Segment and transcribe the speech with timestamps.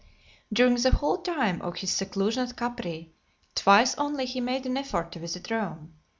[0.49, 0.53] LXXII.
[0.53, 3.13] During the whole time of his seclusion at Capri,
[3.53, 5.93] twice only he made an effort to visit Rome.